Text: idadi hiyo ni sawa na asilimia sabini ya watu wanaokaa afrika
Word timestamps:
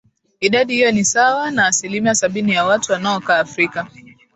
idadi 0.39 0.73
hiyo 0.73 0.91
ni 0.91 1.05
sawa 1.05 1.51
na 1.51 1.67
asilimia 1.67 2.15
sabini 2.15 2.51
ya 2.51 2.65
watu 2.65 2.91
wanaokaa 2.91 3.39
afrika 3.39 3.87